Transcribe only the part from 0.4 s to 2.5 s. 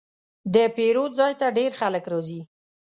د پیرود ځای ته ډېر خلک راځي.